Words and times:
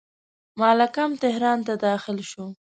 مالکم 0.59 1.11
تهران 1.23 1.59
ته 1.67 1.73
داخل 1.85 2.17
شو. 2.29 2.45